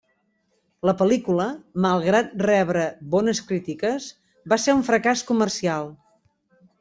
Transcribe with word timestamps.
La 0.89 0.93
pel·lícula, 1.01 1.43
malgrat 1.85 2.33
rebre 2.47 2.85
bones 3.15 3.41
crítiques, 3.51 4.07
va 4.55 4.59
ser 4.65 4.75
un 4.81 4.85
fracàs 4.89 5.23
comercial. 5.33 5.93